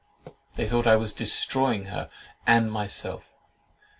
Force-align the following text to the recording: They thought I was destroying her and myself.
They 0.55 0.67
thought 0.67 0.87
I 0.87 0.95
was 0.95 1.13
destroying 1.13 1.85
her 1.85 2.09
and 2.47 2.71
myself. 2.71 3.35